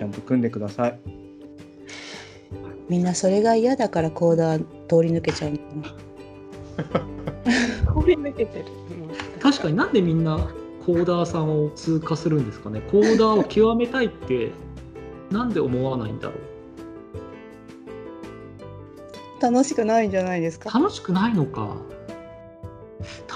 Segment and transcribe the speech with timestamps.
[0.00, 0.98] ちゃんと組んでください。
[2.88, 5.52] みんなそれが嫌だからコーダー通り抜けちゃう。
[5.52, 5.58] 通
[8.06, 8.64] り抜けてる。
[9.42, 10.38] 確かになんでみんな
[10.86, 14.52] コーダーさんを通過するんですかねコーダーを極めたいって
[15.30, 16.34] なんで思わないんだろ
[19.38, 20.70] う楽しくないんじゃないですか？
[20.70, 21.76] 楽しくないのか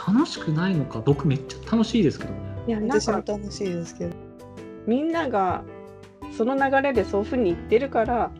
[0.08, 2.38] 楽しくないのか僕めっちゃ楽しいですけどね
[2.68, 4.16] いやなん私もか楽しいですけど。
[4.86, 5.62] みんなが
[6.36, 8.30] その流れでそういうふうに言ってるから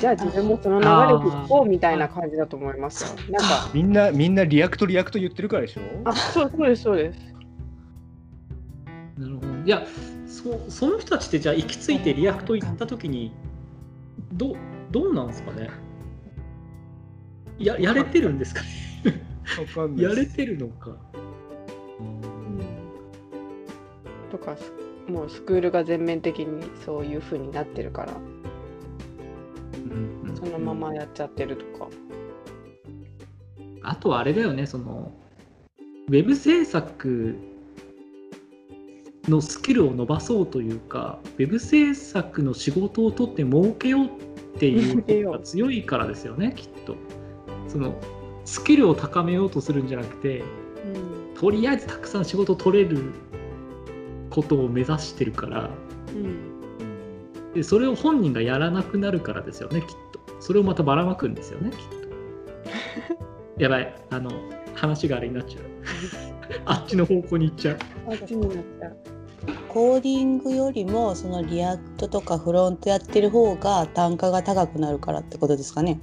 [0.00, 0.90] じゃあ自分もその流れ
[1.30, 3.02] で行こうみたいな感じだと思います。
[3.04, 3.32] よ。
[3.32, 3.70] なんか。
[3.74, 5.80] みんな、みんな React React 言ってるからでしょ？
[6.04, 7.18] あそうそうですそうです。
[9.18, 9.48] なるほど。
[9.64, 9.84] いや
[10.26, 13.32] そその人たちってじゃあ行き着いて React 行った時に
[14.34, 14.54] どう
[14.92, 15.68] どうなんですかね？
[17.58, 18.68] ややれてるんですかね？
[19.58, 20.96] わかんない やれてるのか。
[24.30, 24.72] とかす
[25.10, 28.12] もうスクールが全面的にそういうふうになってるから。
[28.12, 30.36] うんうん。
[30.36, 31.88] そのままやっちゃってるとか。
[33.82, 35.12] あとはあれだよねその
[36.08, 37.36] ウェブ制作
[39.28, 44.08] のスキルを伸ばそうというかウェブ制作の仕事を取って儲けようっ
[44.58, 46.96] ていうのが強いからですよねきっと。
[47.68, 47.94] その
[48.44, 50.40] スキルを高めようとするんじゃなくて
[50.84, 51.34] うん。
[51.34, 53.12] とりあえずたくさん仕事取れる
[54.30, 55.70] ことを目指してるから
[56.08, 57.52] うん。
[57.54, 60.20] でそれを本人がやらなくなるからですよねきっと。
[60.40, 62.00] それをまたばらまくんですよねきっと。
[63.62, 63.94] やばい。
[64.10, 64.30] あの
[64.74, 65.62] 話があれになっちゃう。
[66.64, 67.78] あっちの方向に行っちゃう。
[68.08, 68.96] あっちになっちゃう。
[69.68, 76.00] コーディングよりもその React とかフロントやってる方が単価が高くなるからってことですかね。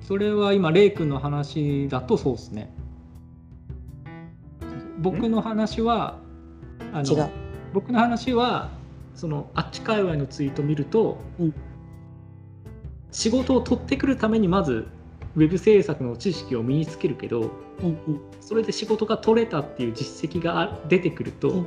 [0.00, 2.72] それは今レイ君の話だとそうですね。
[4.98, 6.18] 僕の話は
[6.92, 7.30] あの違う。
[7.72, 8.70] 僕の話は
[9.14, 11.54] そのあっち界隈のツイート見ると、うん。
[13.10, 14.86] 仕事を取ってくるためにまず
[15.36, 17.50] ウェブ制作の知識を身につけるけど
[17.82, 18.20] うんうん。
[18.40, 21.66] それで仕事が取れたっていう実績があ出てくると、うん。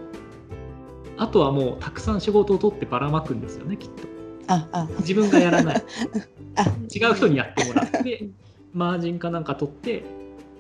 [1.18, 4.08] あとはもうたくさん仕事を取ってばらまくんですよねきっと。
[4.48, 4.88] ああ。
[5.00, 5.84] 自分がやらない。
[6.58, 6.64] あ。
[6.94, 8.30] 違う人にやってもらって
[8.74, 10.04] マージンかなんか取って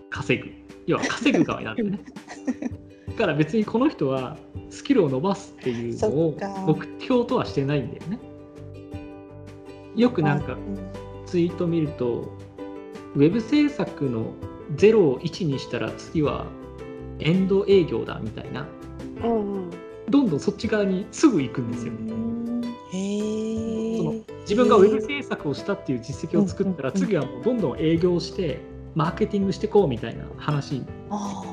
[0.09, 0.50] 稼ぐ。
[0.88, 2.00] 要は稼ぐ側になるよね。
[2.06, 2.67] だ
[3.16, 4.38] から別にこの人は
[4.70, 6.38] スキルを伸ばすっていうのそを
[6.68, 8.20] 目標とはしてないんだよね。
[9.96, 12.31] よくなんかうんツイート見ると
[13.16, 14.34] ウェブ制作の
[14.76, 16.46] 0を1にしたら次は
[17.20, 18.68] エンド営業だみたいな。
[19.24, 19.70] うんうん。
[20.09, 21.94] どんどんそっち側にすぐ行くんですよ。
[22.92, 24.24] へそのえ。
[24.42, 28.59] 自分がウェブ制作をしたっていう実績を作ったら次はもうどんどん営業して
[28.94, 30.84] マーケティングしてこうみたいな話。
[31.09, 31.44] あ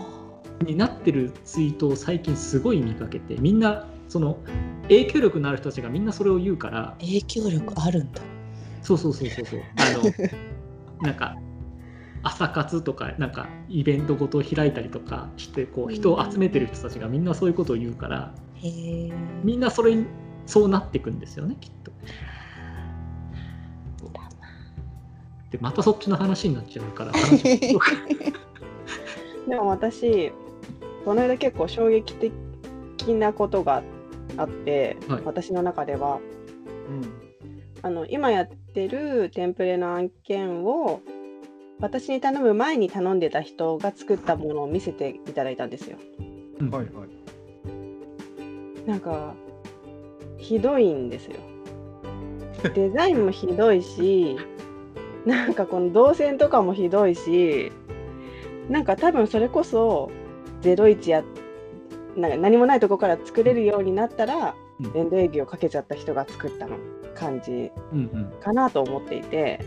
[0.62, 4.38] になってるツイートを最近すごい見かけてみんなその
[4.84, 8.20] 影響力のある人たちがみんなそれを言うからー影響力あるんだ。
[8.82, 10.02] そうそうそうそうそうあの
[11.06, 11.36] なんか
[12.22, 18.34] 朝活とかなんかイベントごと開いたりとかしてこう人を集めてる人たちがみんなそういうことを言うから。
[19.42, 20.06] みんなそれに
[20.46, 21.90] そうなっていくんですよねきっと。
[25.50, 27.12] でまたそっちの話になっちゃうから
[29.48, 30.32] でも私
[31.04, 32.32] この間結構衝撃的
[33.14, 33.82] なことが
[34.36, 36.20] あって、はい私の中では
[36.88, 37.22] うん
[37.82, 41.00] あの今やってるテンプレの案件を
[41.80, 45.98] 私に頼む前に頼んでた人が作ったものを見せていただいたんですよ。
[46.60, 48.88] うんはいはい。
[48.88, 49.34] なんか
[50.38, 51.36] ひどいんですよ。
[52.74, 54.36] デザインもひどいし
[55.26, 57.72] なんかこの動線とかもひどいし
[58.68, 60.10] なんか多分それこそ
[60.62, 61.24] 01や
[62.16, 64.96] なんか何もないとこから作れるようになったら、うん。
[64.96, 66.76] エンド営業かけちゃった人が作ったの
[67.14, 67.70] 感じ。
[67.92, 69.60] うんうんかなと思っていて。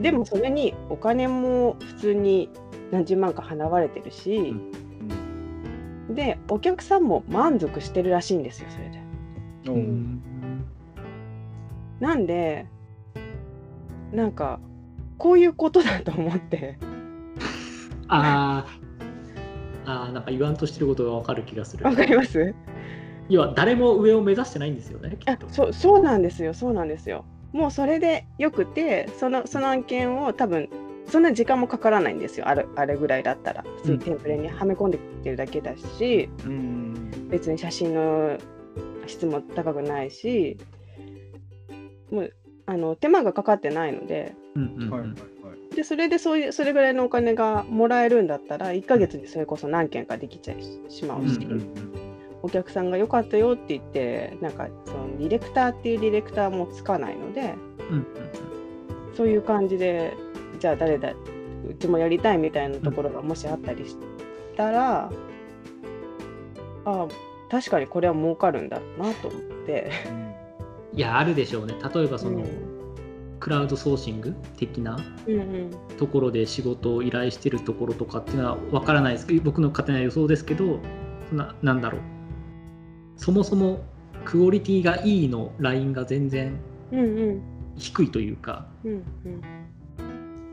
[0.00, 2.50] でもそれにお金も普通に
[2.90, 4.54] 何十万か払われてるし、
[6.10, 9.02] でお客さんも満足してるらしいんですよそれで。
[9.66, 9.78] うんう。
[9.78, 10.22] ん
[12.00, 12.66] なんで
[14.12, 14.58] なんか
[15.16, 16.78] こういうことだと思って。
[18.08, 18.87] あー
[19.90, 21.84] あーなんか言わんとしてることが分かる気がする。
[21.84, 22.54] わかります？
[23.30, 25.48] 要は誰も上を目指してないんですよねきっあと。
[25.48, 27.24] そうそうなんですよそうなんですよ。
[27.52, 30.68] もうそれでよくてそのその案件を多分
[31.06, 33.64] そんな時間もかからないんですよあれあれぐらいだったら。
[33.78, 37.28] 普通にテンプレにはめ込んできてるだけだし、うん。
[37.30, 38.36] 別に写真の
[39.06, 40.58] 質も高くないし
[42.10, 42.34] もう
[42.66, 44.34] あの手間がかかってないので。
[44.54, 44.90] うんうんうん。
[44.90, 45.18] はいはいはい。
[45.78, 50.56] でそれでそういうそれぐらいのお金がもらえるんだったら1ヶ月にそれこそ何件かできちゃい
[50.88, 51.68] しまうし、うんうんうん。
[52.42, 57.54] おお客さんが良かったよって言ってなんかそのディレクターっていうディレクターもつかないので
[57.90, 58.06] うんうん
[59.16, 60.14] そういう感じで
[60.58, 63.96] じゃあ誰だうちもやりたいみたいなところがもしあったりし
[64.56, 65.10] たら、あ
[66.84, 67.08] あ
[67.50, 69.92] 確かにこれは儲かるんだなと思って。
[70.94, 71.74] いやあるでしょうね。
[71.94, 72.77] 例えばその、うん
[73.40, 74.98] クラウドソーシング的な
[75.96, 79.26] ところで仕事を依頼してるところとかっていうのは分からないです。
[79.26, 80.80] けど僕の勝手な予想ですけど
[81.32, 82.00] ななんだろう。
[83.16, 83.80] そもそも
[84.24, 86.60] クオリティがいいのラインが全然
[87.76, 88.96] 低いというかうんう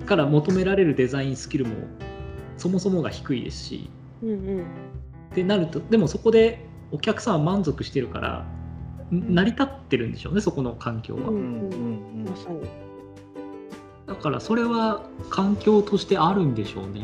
[0.04, 0.06] ん。
[0.06, 1.76] から求められるデザインスキルも
[2.58, 3.90] そもそもが低いですし。
[4.24, 4.62] うんうん。
[4.62, 4.64] っ
[5.34, 8.65] てなるとでもそこでお客さんは満足してるからん
[9.12, 12.26] 成り立ってるんでしょうねそこの環境は、うんうんうん。
[12.30, 12.60] まさに。
[14.08, 17.02] だからそれは環境としてあるんでしょうね、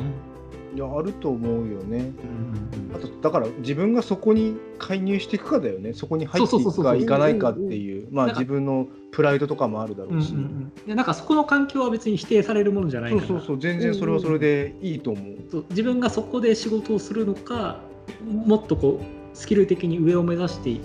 [0.75, 1.97] いやあると思うよね。
[1.97, 5.93] うんあとだから自分がそこに介入していくかだよね。
[5.93, 10.71] そこに入っていくかいかないかっていう、まあ自分のプライドとかもあるだろうんうんうん。
[10.85, 13.27] でなんかそこの環境は別に否定されるものじゃないから。
[13.27, 13.59] そうそうそう。
[13.59, 15.35] 全然それはそれでいいと思う。
[15.49, 17.79] そう自分がそこで仕事をするのか
[18.23, 20.79] もっとこうスキル的に上を目指して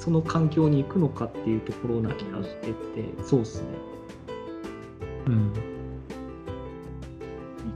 [0.00, 2.72] その環境に行くのかっていうところな気がしてて
[3.22, 3.68] そうですね。
[5.26, 5.52] うん。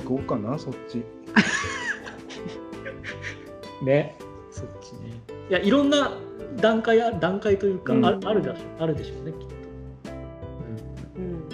[0.04, 1.04] 行こうかなそっち。
[3.84, 4.16] ね。
[4.50, 5.20] そっちね。
[5.50, 6.12] いやいろんな
[6.56, 8.04] 段階あ段階というか、うん。
[8.06, 8.54] ああるでしょ。
[8.82, 9.54] あるでしょうねきっと、
[11.18, 11.46] うん。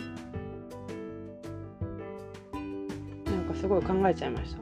[3.24, 4.60] なんかすごい考えちゃいました。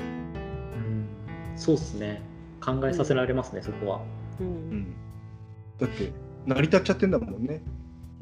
[0.00, 1.06] うん。
[1.54, 2.22] そうっすね。
[2.60, 4.00] 考えさせられますね、そこは。
[4.40, 4.50] う、うん。
[4.78, 4.96] ん。
[5.82, 6.12] だって
[6.46, 7.60] 成り立っちゃってんだもんね。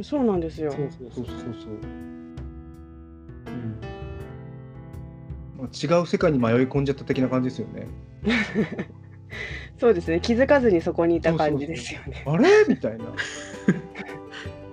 [0.03, 0.71] そうなんですよ。
[0.73, 1.73] そうそうそうそうそう。
[3.47, 3.81] うん
[5.59, 7.87] まあ違う世界に迷い込んじゃった的な感じですよね。
[9.79, 10.21] そうですね。
[10.21, 12.23] 気づかずにそこにいた感じですよね。
[12.27, 12.49] あれ？
[12.69, 13.05] みたいな。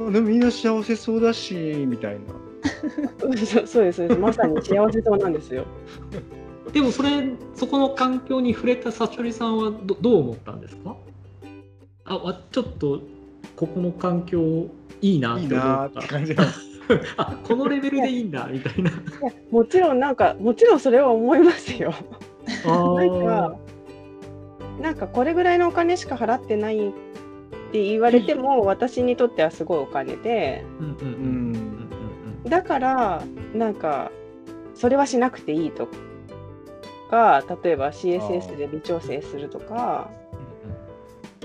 [0.08, 1.56] あ でもみんな幸せそうだし
[1.88, 2.20] みたいな。
[3.20, 4.20] そうそうですそうです。
[4.20, 5.66] まさに幸せそうなんですよ。
[6.74, 7.10] でもそれ
[7.54, 10.96] そこの環境に触れたさちょりさんはどどう思ったんですか？
[12.08, 13.02] あわちょっと
[13.56, 14.68] ここの環境
[15.02, 16.36] いいないって思っいなーったて感じ。
[17.18, 18.90] あこのレベルでいいんだみたいな。
[18.90, 21.94] いやもちろんなんかもちろんそれは思いますよ。
[22.66, 23.56] あなんーか
[24.82, 26.92] なんかこれぐらいのお金しか払ってないっ
[27.72, 31.54] て言われても私にとってはすごいお金でうんうんうん
[32.46, 34.12] うんだからなんか
[34.74, 35.90] それはしなくていいと
[37.10, 40.10] か例えば CSS で微調整するとか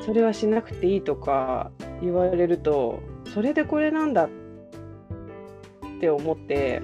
[0.05, 1.71] それはしなくていいとか
[2.01, 3.01] 言われると
[3.33, 4.31] それでこれなんだっ
[6.01, 6.83] て思って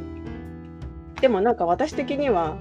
[1.20, 2.56] でもなんか私的には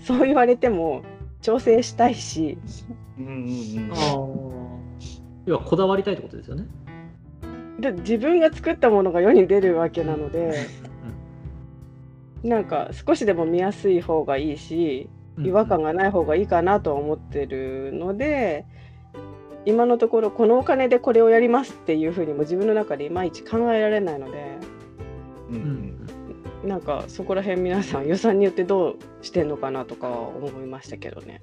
[0.00, 1.02] そう言われても
[1.42, 2.58] 調整したいし。
[3.18, 3.92] うんうんうん。
[3.92, 4.68] あー。
[5.46, 6.66] 要はこだわりたいってことですよね。
[7.80, 10.66] で自分が作ったものが世に出るわけなので
[12.42, 18.66] なんか少しでも見やすい方がいいし違和感がない方がいいかなとは思ってるので
[19.68, 24.58] 今のところこのお金でこれをやりますっていうふうにも自分の中でいまいち考えられないので
[25.50, 26.06] うん
[26.64, 31.42] なんかそこら辺皆さん予算によってどうしてんのかなとかは思いましたけどね、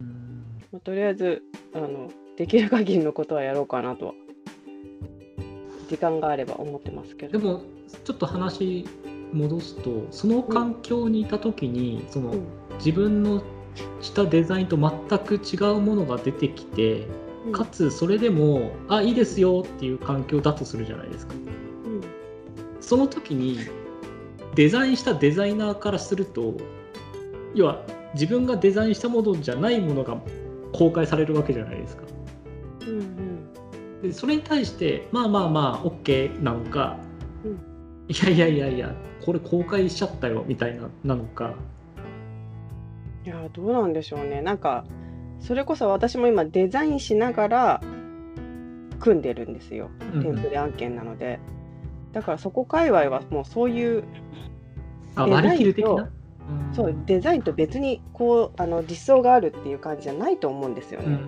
[0.00, 0.54] うん。
[0.72, 1.42] まあとりあえず
[1.74, 4.12] あのできる限りのことはやろうかなとは
[5.88, 7.38] 時間があれば思ってますけど。
[7.38, 7.62] でも
[8.04, 8.84] ちょっと話
[9.32, 12.46] 戻すとその環境にいた時にそのうん。
[12.78, 13.42] 自分の
[14.00, 17.06] したデザインと全く違うものが出てきて
[17.46, 17.52] うん。
[17.52, 21.34] かつそれでもあいいですよっていう環境だとするじゃないですか。
[21.34, 22.00] うん。
[22.80, 23.58] その時に
[24.54, 26.54] デザインしたデザイナーからすると
[27.54, 27.82] 要は
[28.14, 30.20] 自分がデザインしたものじゃないものが
[30.72, 32.02] 公開されるわけじゃないですか。
[32.86, 33.50] うん
[34.02, 36.96] でそれに対してまあまあまあ OK なのか、
[37.44, 37.52] うん。
[38.08, 41.54] いやいやいやいやこれ公開しちゃったよみたいななのか
[43.24, 44.40] いやどうなんでしょうね。
[44.40, 44.84] なんか
[45.40, 47.82] それこそ私も今デザインしながら
[48.98, 49.90] 組んでるんですよ。
[50.14, 51.38] うんテンプレ案件なので、
[52.12, 54.04] だからそこ界隈はもうそういう
[55.14, 56.08] あデザインと
[56.72, 61.18] そうデザインと別にこうあの実装があるっていう感じじゃないと思うんですよね、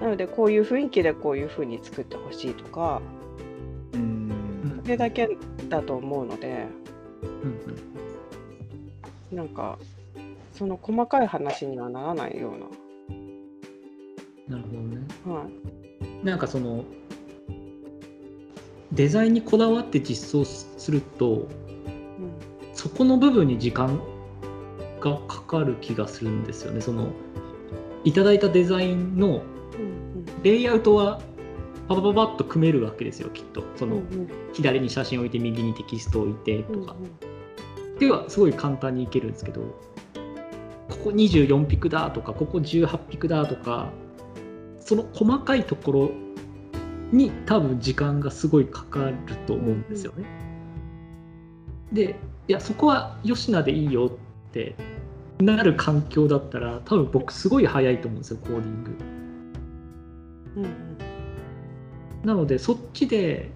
[0.00, 3.00] なのでこういう雰囲気でこういう風に作ってほしいとか
[3.92, 4.04] うんう
[4.80, 4.80] ん。
[4.82, 5.36] それだけ
[5.68, 6.66] だと思うので。
[7.22, 7.60] うん
[9.30, 9.36] うん。
[9.36, 9.78] なんか
[10.56, 12.52] その細かい話にはならないよう
[14.52, 14.58] な。
[14.58, 15.06] るほどね。
[15.26, 16.84] な、はい、なんかその
[18.92, 21.48] デザインにこだわって実装すると
[22.72, 24.00] そこの部分に時間
[25.00, 26.80] がかかる気がするんですよね。
[26.80, 27.08] その
[28.04, 29.42] いただいたデザインの
[29.78, 31.20] うんレイアウトは
[31.88, 33.64] パパパパッと組めるわけですよきっと。
[33.76, 34.28] そのうんうん。
[34.52, 36.96] 左に写真置いて右にテキスト置いてうんとか、
[37.98, 39.60] ではすごい簡単にいけるんですけど
[40.88, 43.90] ここ24ピクだとかここ18ピクだとか
[44.80, 46.10] その細かいところ
[47.12, 49.14] に多分時間がすごいかかる
[49.46, 50.24] と思うんですよね。
[51.92, 52.16] で
[52.48, 54.74] いやそこは吉野でいいよって
[55.38, 58.96] なる環境だったら多分僕すごい早いと思うんですよコーディング。
[60.56, 60.96] うんうん
[62.24, 63.52] なのでそっちで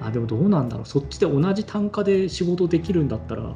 [0.00, 3.54] あでもどうなんだろうそっちで同じ単価で仕事できるんだったら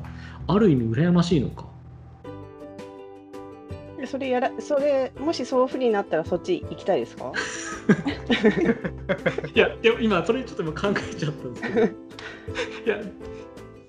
[0.49, 1.74] ある意味羨ましいのかえ
[4.14, 7.33] それやらそれもしそういうふうになったらそっち行きたいですか？
[9.52, 11.83] いやでも今それちょっと今考えちゃったんですけど。
[11.85, 11.88] い
[12.87, 13.00] や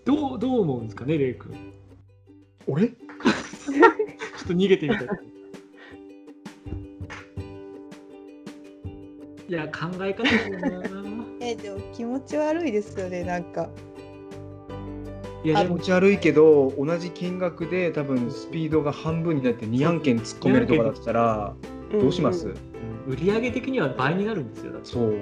[0.04, 1.52] どうどう思うんですかねレイ君。
[1.54, 1.60] ちょ
[2.74, 2.90] 俺っ
[4.48, 5.08] と逃げてみたい。
[9.48, 10.90] いや考え方だよな。
[11.40, 13.70] えでも気持ち悪いですよねなんか。
[13.76, 13.84] 気
[15.46, 21.54] いや持ち悪いけど同じ金額で多分スピードが半分になって2案件突っ込めるとかだったら
[21.92, 22.56] どうします、んん。
[23.08, 25.22] 売上的には倍になるんですよそう。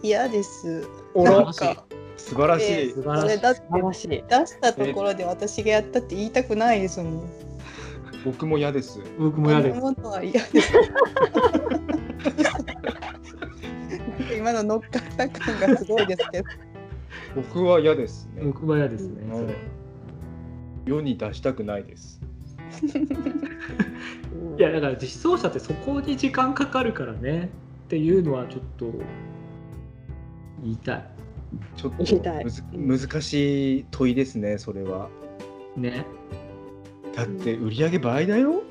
[0.00, 0.88] 嫌です。
[1.12, 1.84] おらなんか
[2.16, 3.22] 素晴らしい、え素晴らしい。
[3.22, 4.08] それだって素晴らしい。
[4.08, 4.16] 出
[4.46, 7.28] したところで私がやったって言いたくないですもん。
[8.24, 9.00] 僕も嫌です。
[9.18, 9.80] 僕も嫌です。
[9.80, 10.72] こんなものは嫌です。
[14.38, 16.44] 今の乗っかった感がすごいですけど
[17.42, 19.54] 僕は嫌ですね、僕も嫌ですねそれ。
[20.86, 22.20] 世に出したくないです。
[24.58, 27.50] いやだから実装者ってそこに時間かかるからね。
[27.86, 28.92] っていうのはちょっと
[30.62, 31.04] 言いたい。
[31.76, 32.04] ちょっと
[32.74, 35.08] むず難しい問いですねそれは。
[35.76, 36.04] ね。
[37.14, 38.62] だって売り上げ倍だよ？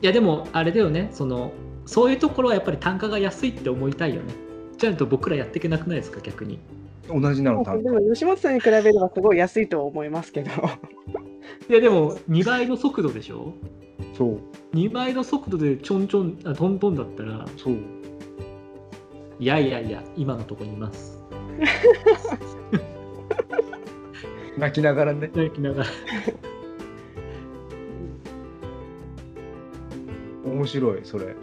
[0.00, 1.08] いやでもあれだよね。
[1.12, 1.52] その
[1.84, 4.32] そういうところはやっぱり単価が安いって思いたいよね。
[4.78, 6.58] じゃないと僕らやっていけなくないですか逆に
[7.12, 10.50] 同じなの単でも吉本さんに比べればすごい安いとは思いますけど。
[11.68, 13.54] いやでも2倍の速度でしょ？
[14.16, 14.40] そう。
[14.74, 17.46] 2倍の速度でちょんちょんあトントンだったら。
[17.56, 17.76] そう。
[19.38, 21.18] いやいやいや今のとこにいます。
[24.58, 25.30] 泣きながらね。
[25.34, 25.90] 泣きながら。
[30.44, 31.34] 面白いそれ。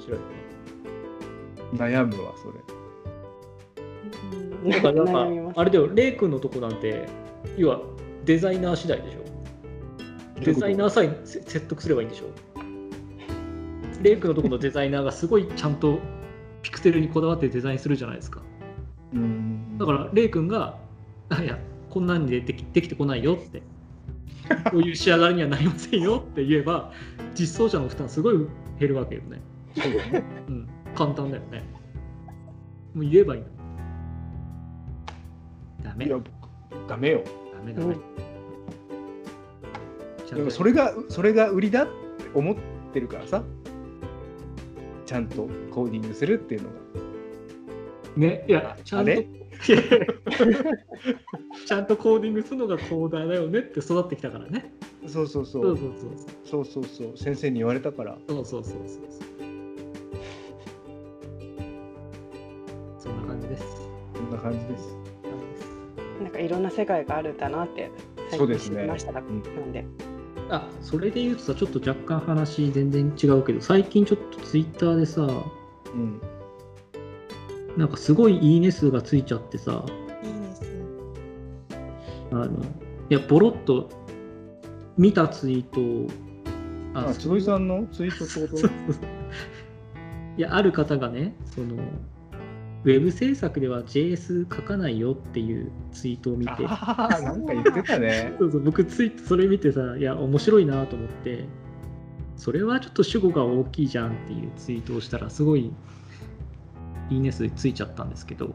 [1.74, 2.77] 悩むわそれ
[4.66, 7.08] だからなんかあれだよレイ君のとこなんて
[7.58, 7.82] 要は
[8.26, 9.28] デザイナー次第でしょ。
[10.42, 12.26] デザイナーさえせ説得すればいいんでしょ。
[14.02, 16.00] レイ君のとこのデザイナーがすごいちゃんと
[16.62, 18.42] ピクセルにこだわってデザインするじゃないですか。
[19.14, 19.78] うん。
[19.78, 20.78] だからレイ君が
[21.30, 21.58] 「あいや
[21.90, 23.62] こんなんでできできてこないよ」って
[24.70, 26.92] 「こういう仕上がりにはなりませんよ」って言えば
[27.34, 28.38] 実装者の負担すごい
[28.80, 29.42] 減るわけよね。
[29.76, 30.24] そうだね。
[30.48, 30.68] うん。
[30.96, 31.64] 簡単だよね。
[32.94, 33.48] もう言えばいいの。
[33.48, 33.57] ダ
[35.98, 36.06] メ。
[36.06, 36.28] いや僕
[36.88, 37.24] ダメよ。
[37.54, 38.02] ダメダメ、ちゃ
[40.26, 41.92] んとでもそれがそれが売りだって
[42.34, 42.56] 思っ
[42.94, 43.44] てるからさ。
[45.06, 46.76] ちゃんとコーディングするっていうのが。
[48.18, 49.12] ねいやちゃんと。
[51.66, 54.74] ちゃんとコーディングするのがコーダーだよねって育ってきたからね。
[55.08, 55.74] そうそうそそう。
[55.74, 56.12] うそうそう
[56.46, 56.66] そう。
[56.66, 58.18] そうそう先生に言われたから。
[58.28, 59.28] そうそうそうそうそう。
[63.00, 63.64] そんな感じです。
[64.14, 64.97] こんな感じです
[66.28, 67.90] なんかいろんな世界があるんだなって
[68.30, 68.82] 最近知そうですね。
[68.82, 69.86] りましたが、うんなんで。
[70.50, 76.22] あそれで言うとさちょっと若干話全然違うけど最近ちょっとツイッターでさうん。
[77.78, 79.86] なんかすごいいいね数がついちゃってさ
[80.22, 80.64] いいです
[82.32, 82.48] あの
[83.10, 83.90] いやボロッと
[84.98, 86.08] 見たツイートを
[86.94, 88.68] あつぐいさんのツイートってこと？
[90.38, 91.78] いやある方がねその
[92.84, 96.52] ウェブ制作では JS 書かないよっていうツイートを見て。
[96.68, 98.34] ああなんか言ってたね。
[98.40, 101.46] そうそう僕ツイートそれ見てさいや面白いなと思って。
[102.36, 105.72] それはちょっと主語が大きいじゃんっていうツイートをしたらすごい
[107.10, 108.54] いいね数ついちゃったんですけど。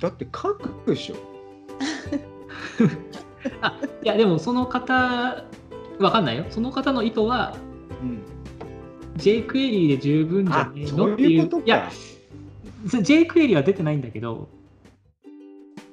[0.00, 1.16] だって書くでしょ。
[3.62, 5.44] あいやでもその方
[5.98, 6.44] わかんないよ。
[6.50, 7.56] その方の意図は
[8.02, 8.20] うん。
[9.16, 11.30] JQuery で十分じゃあねえのっていう。
[11.30, 11.48] いう
[12.84, 14.48] ことかや JQuery は出てないんだけど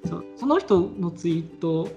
[0.05, 1.89] そうその人のツイート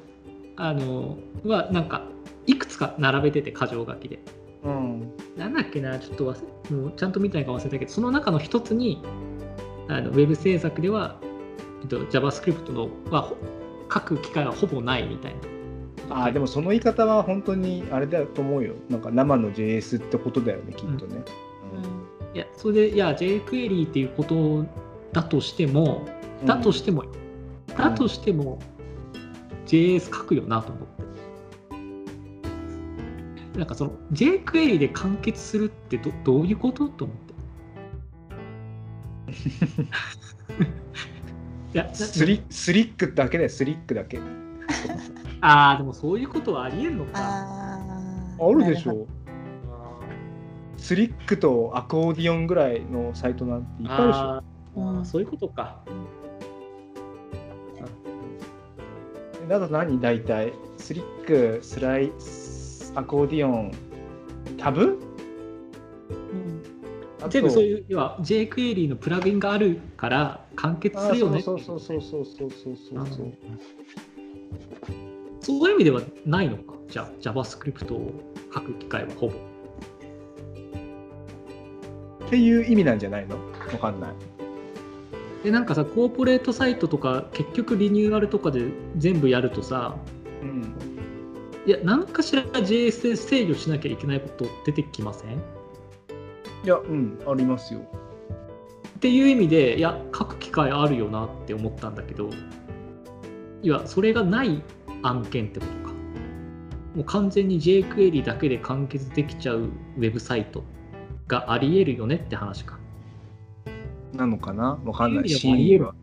[0.57, 2.03] あのはなんか
[2.47, 4.19] いくつか並べてて箇条書きで。
[4.65, 5.13] うん。
[5.37, 9.01] なんだっけなちょっと忘れもうちゃんと見たいか忘れたけどその中の一つに
[9.89, 11.21] あのウェブ制作では、
[11.83, 13.37] えっと、JavaScript のはほ
[13.93, 15.41] 書く機会はほぼないみたいな。
[16.11, 18.75] ああでもその言い方は本当にあれだと思うよ。
[18.89, 21.23] なんか生の JS ってことだよねきっとね、
[22.35, 24.67] いやそれでいや jQuery っていうこと
[25.13, 26.07] だとしても
[26.45, 27.11] だとしてもよ、
[27.77, 28.59] だとしても
[29.67, 30.99] JS 書くよなと思って。
[33.59, 37.35] なんかその jQuery で完結するってどどういうことと思って。
[41.75, 44.21] いやなスリスリックだけだよスリックだけ。
[45.41, 47.11] ああでもそういうことはありえんのか。
[47.17, 47.81] あ
[48.41, 49.07] あるでしょ
[50.89, 54.21] スリックとアコーディオンぐらいのサイトなんていっぱいあるでしょ。
[54.21, 55.85] あーあーそういうことか。
[59.47, 62.11] だと何大体スリックスライ
[62.95, 63.71] アコーディオン
[64.57, 64.99] タブ？
[67.21, 67.29] うん。
[67.29, 71.43] 全部そういう要は jQuery のプラグインがあるから完結するよね。
[71.43, 73.27] そうそうそうそうそうそうそうそう。
[73.27, 73.39] うん。
[75.43, 76.73] そういう意味ではないのか？
[76.89, 78.11] じゃあ JavaScript を
[78.55, 79.35] 書く機会はほぼ
[82.29, 83.37] っていう意味なんじゃないの？
[83.73, 84.11] わかんない。
[85.45, 88.65] でなんかさコーポレートサイトとか結局リニューアルとかで
[88.97, 89.97] 全部やるとさ
[90.43, 90.75] うん。
[91.67, 95.37] いや何かしら JS で制御しなきゃいけないこと出てきません？
[95.37, 95.41] っ
[96.65, 97.81] いやうんありますよ。
[99.01, 102.31] ていう意味でいや書く機会あるよなって思ったんだけど
[103.63, 104.63] いやそれがない
[105.03, 105.95] 案件ってことか。
[106.97, 110.65] もう完全に jQuery だけで完結できちゃうウェブサイト
[111.29, 112.79] がありえるよねって話か。
[114.15, 114.81] なのかな？
[114.85, 115.29] わかんない。
[115.29, 116.01] そういう意味ではあり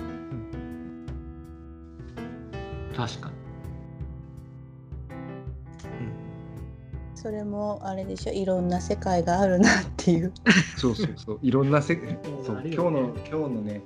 [0.00, 0.04] え
[2.96, 3.08] るは。
[3.08, 3.34] 確かに。
[7.14, 8.32] それもあれでしょ。
[8.32, 10.32] いろんな世界があるなっていう。
[10.76, 11.38] そうそうそう。
[11.40, 11.94] いろんなせ
[12.42, 13.80] そうある今日の今日のね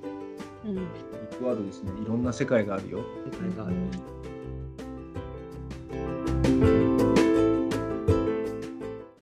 [0.65, 0.75] うん。
[0.75, 1.91] ビッグワードですね。
[2.03, 2.99] いろんな世界があるよ。
[3.31, 3.75] 世界がある
[6.45, 6.47] う
[6.85, 6.88] ん